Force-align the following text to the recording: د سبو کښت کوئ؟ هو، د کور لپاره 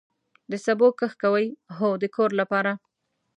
د 0.51 0.53
سبو 0.65 0.87
کښت 0.99 1.15
کوئ؟ 1.23 1.47
هو، 1.77 1.89
د 2.01 2.03
کور 2.15 2.31
لپاره 2.41 2.71